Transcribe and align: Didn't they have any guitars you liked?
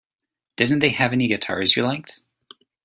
Didn't 0.55 0.79
they 0.79 0.89
have 0.89 1.13
any 1.13 1.27
guitars 1.27 1.75
you 1.77 1.83
liked? 1.83 2.23